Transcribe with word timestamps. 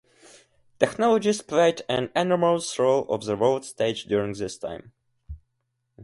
Technologies 0.79 1.43
played 1.43 1.83
an 1.87 2.09
enormous 2.15 2.79
role 2.79 3.05
on 3.07 3.19
the 3.19 3.35
world 3.37 3.63
stage 3.63 4.05
during 4.05 4.33
this 4.33 4.57
time. 4.57 4.93